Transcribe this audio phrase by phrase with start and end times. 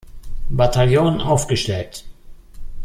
[0.49, 2.05] Bataillon aufgestellt.